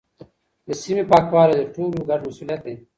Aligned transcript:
د 0.67 0.69
سیمې 0.81 1.03
پاکوالی 1.11 1.55
د 1.57 1.63
ټولو 1.73 1.97
ګډ 2.09 2.19
مسوولیت 2.27 2.61
دی. 2.65 2.75